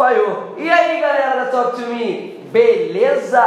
falhou. 0.00 0.54
E 0.56 0.66
aí 0.66 0.98
galera 0.98 1.44
da 1.44 1.50
Talk 1.50 1.76
to 1.76 1.86
Me, 1.88 2.40
beleza? 2.50 3.42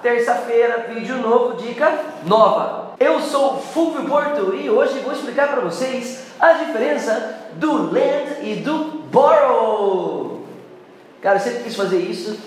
Terça-feira, 0.00 0.86
vídeo 0.88 1.16
novo, 1.16 1.54
dica 1.54 1.98
nova. 2.24 2.92
Eu 3.00 3.20
sou 3.20 3.54
o 3.54 3.58
Fulvio 3.58 4.04
Porto 4.04 4.54
e 4.54 4.70
hoje 4.70 5.00
vou 5.00 5.12
explicar 5.12 5.48
para 5.48 5.62
vocês 5.62 6.26
a 6.38 6.52
diferença 6.52 7.48
do 7.54 7.90
lend 7.90 8.36
e 8.40 8.54
do 8.54 9.02
borrow. 9.10 10.42
Cara, 11.20 11.38
eu 11.38 11.40
sempre 11.40 11.64
quis 11.64 11.74
fazer 11.74 11.98
isso 11.98 12.38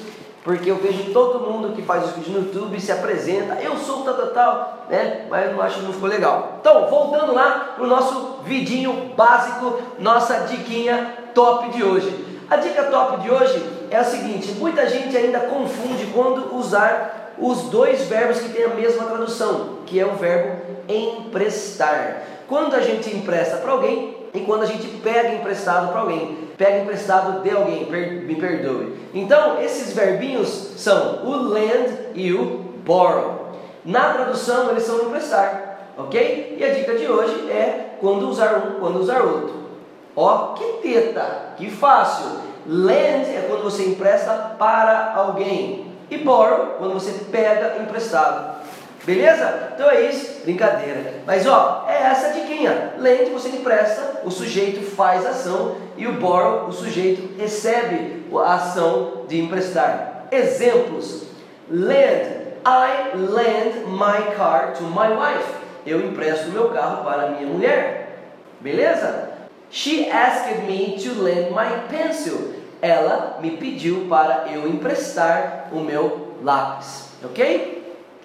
porque 0.41 0.71
eu 0.71 0.77
vejo 0.77 1.12
todo 1.12 1.52
mundo 1.52 1.76
que 1.76 1.81
faz 1.81 2.05
os 2.05 2.12
vídeos 2.12 2.34
no 2.34 2.45
YouTube 2.45 2.80
se 2.80 2.94
apresenta, 2.94 3.55
eu 3.55 3.76
sou 3.76 4.03
tal, 4.05 4.13
tal, 4.13 4.27
tal, 4.27 4.85
né? 4.89 5.26
Mas 5.30 5.52
não 5.52 5.62
acho 5.62 5.80
que 5.80 5.85
não 5.85 5.91
ficou 5.91 6.07
legal. 6.07 6.59
Então, 6.62 6.88
voltando 6.88 7.34
lá 7.34 7.76
no 7.77 7.85
nosso 7.85 8.39
vidinho 8.45 9.12
básico, 9.17 9.81
nossa 9.99 10.45
diquinha 10.48 11.13
top 11.34 11.70
de 11.71 11.84
hoje. 11.84 12.28
A 12.49 12.58
dica 12.58 12.84
top 12.84 13.21
de 13.21 13.30
hoje 13.30 13.63
é 13.91 13.98
a 13.98 14.03
seguinte: 14.03 14.53
muita 14.53 14.88
gente 14.89 15.16
ainda 15.16 15.39
confunde 15.41 16.08
quando 16.13 16.55
usar 16.55 17.34
os 17.38 17.63
dois 17.70 18.02
verbos 18.03 18.39
que 18.39 18.49
têm 18.49 18.66
a 18.66 18.70
mesma 18.70 19.05
tradução, 19.05 19.80
que 19.85 19.99
é 19.99 20.05
o 20.05 20.16
verbo 20.16 20.62
emprestar. 20.88 22.23
Quando 22.48 22.75
a 22.75 22.81
gente 22.81 23.16
empresta 23.16 23.58
para 23.58 23.72
alguém 23.72 24.17
e 24.34 24.39
quando 24.41 24.63
a 24.63 24.66
gente 24.66 24.88
pega 25.03 25.35
emprestado 25.35 25.91
para 25.91 26.02
alguém 26.02 26.49
pega 26.59 26.80
emprestado 26.80 27.41
de 27.41 27.49
alguém, 27.52 27.85
per, 27.85 28.12
me 28.23 28.35
perdoe. 28.35 28.94
Então, 29.13 29.61
esses 29.61 29.94
verbinhos 29.94 30.50
são 30.75 31.25
o 31.25 31.38
lend 31.47 31.97
e 32.13 32.34
o 32.34 32.66
borrow. 32.86 33.53
Na 33.86 34.11
tradução, 34.11 34.70
eles 34.70 34.84
são 34.84 35.05
emprestar, 35.05 35.94
ok? 35.97 36.58
E 36.59 36.63
a 36.63 36.73
dica 36.73 36.97
de 36.97 37.08
hoje 37.08 37.50
é 37.50 37.95
quando 38.02 38.27
usar 38.27 38.55
um, 38.55 38.80
quando 38.81 39.00
usar 39.00 39.22
outro. 39.22 39.69
Ó, 40.15 40.53
que 40.53 40.63
teta, 40.81 41.53
que 41.57 41.69
fácil. 41.69 42.25
Lend 42.65 43.29
é 43.29 43.45
quando 43.47 43.63
você 43.63 43.83
empresta 43.83 44.55
para 44.57 45.13
alguém. 45.15 45.93
E 46.09 46.17
borrow, 46.17 46.75
quando 46.77 46.93
você 46.93 47.11
pega 47.31 47.81
emprestado. 47.81 48.59
Beleza? 49.05 49.71
Então 49.73 49.89
é 49.89 50.02
isso, 50.02 50.41
brincadeira. 50.43 51.13
Mas 51.25 51.47
ó, 51.47 51.85
é 51.87 52.03
essa 52.03 52.33
diquinha. 52.33 52.93
Lend 52.97 53.31
você 53.31 53.49
empresta, 53.49 54.21
o 54.23 54.31
sujeito 54.31 54.83
faz 54.95 55.25
ação 55.25 55.77
e 55.97 56.05
o 56.05 56.13
borrow, 56.13 56.67
o 56.67 56.71
sujeito 56.71 57.39
recebe 57.39 58.25
a 58.35 58.55
ação 58.55 59.23
de 59.27 59.39
emprestar. 59.39 60.25
Exemplos: 60.31 61.23
lend, 61.69 62.39
I 62.65 63.15
lend 63.15 63.87
my 63.87 64.35
car 64.35 64.73
to 64.73 64.83
my 64.83 65.07
wife. 65.07 65.53
Eu 65.85 66.05
empresto 66.05 66.49
meu 66.49 66.69
carro 66.69 67.03
para 67.03 67.30
minha 67.30 67.47
mulher. 67.47 68.19
Beleza? 68.59 69.28
She 69.72 70.09
asked 70.09 70.64
me 70.67 70.98
to 71.03 71.22
lend 71.22 71.52
my 71.52 71.88
pencil. 71.89 72.56
Ela 72.81 73.39
me 73.42 73.58
pediu 73.58 74.08
para 74.08 74.48
eu 74.52 74.67
emprestar 74.67 75.70
o 75.72 75.81
meu 75.81 76.36
lápis. 76.42 77.09
Ok? 77.23 77.80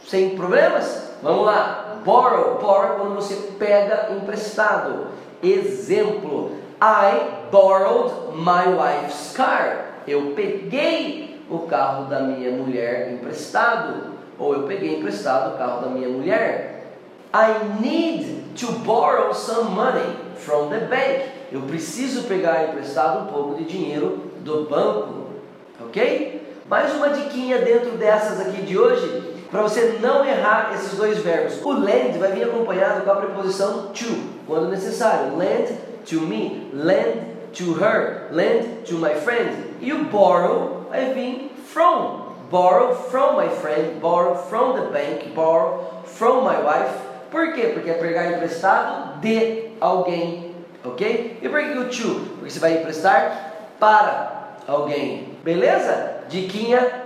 sem 0.07 0.31
problemas? 0.31 1.13
Vamos 1.23 1.47
lá. 1.47 2.01
Borrow, 2.05 2.59
borrow 2.59 2.97
quando 2.99 3.15
você 3.15 3.35
pega 3.59 4.11
emprestado. 4.13 5.07
Exemplo: 5.43 6.53
I 6.81 7.49
borrowed 7.51 8.37
my 8.37 8.75
wife's 8.75 9.33
car. 9.35 10.03
Eu 10.07 10.33
peguei 10.37 11.43
o 11.49 11.61
carro 11.61 12.07
da 12.07 12.21
minha 12.21 12.51
mulher 12.51 13.13
emprestado. 13.13 14.15
Ou 14.39 14.53
eu 14.53 14.63
peguei 14.65 14.99
emprestado 14.99 15.55
o 15.55 15.59
carro 15.59 15.81
da 15.81 15.89
minha 15.89 16.09
mulher. 16.09 16.99
I 17.33 17.81
need 17.81 18.44
to 18.55 18.73
borrow 18.85 19.33
some 19.33 19.75
money 19.75 20.17
from 20.37 20.71
the 20.71 20.87
bank. 20.87 21.31
Eu 21.53 21.63
preciso 21.63 22.25
pegar 22.25 22.69
emprestado 22.69 23.25
um 23.25 23.33
pouco 23.33 23.55
de 23.57 23.65
dinheiro 23.65 24.31
do 24.41 24.65
banco. 24.65 25.25
Ok? 25.81 26.43
Mais 26.69 26.95
uma 26.95 27.11
diquinha 27.11 27.59
dentro 27.59 27.93
dessas 27.93 28.41
aqui 28.41 28.63
de 28.63 28.79
hoje 28.79 29.35
para 29.51 29.63
você 29.63 29.99
não 30.01 30.25
errar 30.25 30.73
esses 30.75 30.99
dois 30.99 31.19
verbos. 31.19 31.63
O 31.63 31.73
lend 31.73 32.19
vai 32.19 32.33
vir 32.33 32.45
acompanhado 32.45 33.05
com 33.05 33.11
a 33.11 33.17
preposição 33.17 33.93
to, 33.93 34.05
quando 34.47 34.69
necessário. 34.69 35.37
Lend 35.37 35.73
to 36.07 36.21
me, 36.23 36.71
lend 36.73 37.21
to 37.53 37.75
her, 37.75 38.29
lend 38.33 38.85
to 38.85 38.95
my 38.95 39.15
friend. 39.15 39.55
E 39.81 39.93
o 39.93 40.05
borrow 40.07 40.87
vai 40.91 41.13
vir 41.15 41.51
from. 41.67 42.25
Borrow 42.51 42.95
from 42.95 43.37
my 43.37 43.49
friend, 43.49 44.01
borrow 44.01 44.35
from 44.35 44.75
the 44.75 44.91
bank, 44.91 45.35
borrow 45.35 46.03
from 46.05 46.45
my 46.45 46.59
wife. 46.59 47.04
Por 47.35 47.53
quê? 47.53 47.73
Porque 47.75 47.91
é 47.91 47.95
pegar 47.95 48.31
emprestado 48.31 49.19
de 49.19 49.65
alguém, 49.81 50.55
ok? 50.85 51.41
E 51.43 51.49
por 51.49 51.61
que 51.61 51.79
o 51.79 51.89
to? 51.89 52.21
Porque 52.37 52.51
você 52.51 52.61
vai 52.61 52.75
emprestar 52.75 53.75
para 53.81 54.55
alguém, 54.69 55.37
beleza? 55.43 56.19
Diquinha 56.29 57.03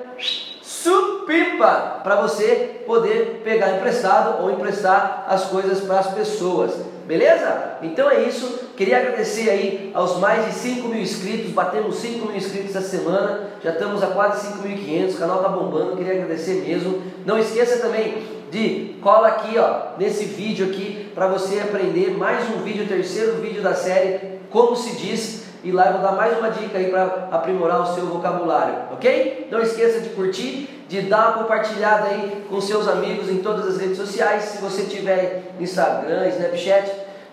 supipa 0.63 2.01
para 2.05 2.17
você 2.17 2.83
poder 2.87 3.41
pegar 3.43 3.77
emprestado 3.77 4.43
ou 4.43 4.51
emprestar 4.51 5.25
as 5.27 5.47
coisas 5.47 5.81
para 5.81 6.01
as 6.01 6.13
pessoas. 6.13 6.73
Beleza? 7.07 7.79
Então 7.81 8.11
é 8.11 8.25
isso. 8.25 8.69
Queria 8.77 8.99
agradecer 8.99 9.49
aí 9.49 9.91
aos 9.95 10.19
mais 10.19 10.45
de 10.45 10.53
5 10.53 10.89
mil 10.89 11.01
inscritos. 11.01 11.53
Batemos 11.53 11.97
5 11.97 12.27
mil 12.27 12.37
inscritos 12.37 12.77
essa 12.77 12.87
semana. 12.87 13.49
Já 13.65 13.71
estamos 13.71 14.03
a 14.03 14.09
quase 14.09 14.47
5.500. 14.59 15.15
O 15.15 15.19
canal 15.19 15.43
tá 15.43 15.49
bombando. 15.49 15.97
Queria 15.97 16.13
agradecer 16.13 16.67
mesmo. 16.67 17.03
Não 17.25 17.39
esqueça 17.39 17.79
também 17.79 18.38
de 18.51 18.97
cola 19.03 19.29
aqui, 19.29 19.59
ó, 19.59 19.99
nesse 19.99 20.25
vídeo 20.25 20.67
aqui 20.67 21.11
para 21.15 21.29
você 21.29 21.61
aprender 21.61 22.17
mais 22.17 22.49
um 22.51 22.63
vídeo, 22.63 22.87
terceiro 22.87 23.37
vídeo 23.37 23.63
da 23.63 23.75
série 23.75 24.39
Como 24.51 24.75
se 24.75 24.97
diz 24.97 25.49
e 25.63 25.73
lá 25.73 25.87
eu 25.87 25.93
vou 25.95 26.03
dar 26.03 26.13
mais 26.13 26.39
uma 26.39 26.51
dica 26.51 26.79
aí 26.79 26.89
para 26.89 27.29
aprimorar 27.33 27.83
o 27.83 27.95
seu 27.95 28.07
vocabulário, 28.07 28.93
ok? 28.93 29.49
Não 29.51 29.61
esqueça 29.61 30.01
de 30.01 30.11
curtir, 30.11 30.85
de 30.89 31.03
dar 31.03 31.31
uma 31.31 31.43
compartilhada 31.43 32.09
aí 32.09 32.45
com 32.49 32.61
seus 32.61 32.87
amigos 32.87 33.29
em 33.29 33.39
todas 33.39 33.67
as 33.67 33.79
redes 33.79 33.97
sociais. 33.97 34.45
Se 34.45 34.59
você 34.59 34.85
tiver 34.85 35.53
Instagram, 35.59 36.29
Snapchat, 36.29 36.91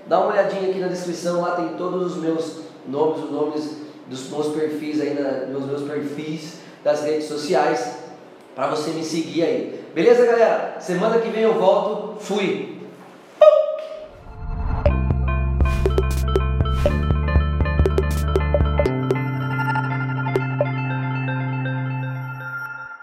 dá 0.07 0.19
uma 0.19 0.31
olhadinha 0.31 0.69
aqui 0.69 0.79
na 0.79 0.87
descrição, 0.87 1.41
lá 1.41 1.51
tem 1.51 1.69
todos 1.77 2.13
os 2.13 2.21
meus 2.21 2.61
nomes, 2.87 3.23
os 3.23 3.31
nomes 3.31 3.77
dos 4.07 4.29
meus 4.29 4.47
perfis 4.55 4.99
aí, 5.01 5.13
na, 5.13 5.45
meus, 5.45 5.65
meus 5.65 5.83
perfis 5.83 6.59
das 6.83 7.03
redes 7.03 7.27
sociais, 7.27 8.04
para 8.55 8.67
você 8.67 8.91
me 8.91 9.03
seguir 9.03 9.43
aí. 9.43 9.85
Beleza, 9.93 10.25
galera? 10.25 10.77
Semana 10.79 11.19
que 11.19 11.29
vem 11.29 11.43
eu 11.43 11.55
volto. 11.55 12.19
Fui! 12.19 12.74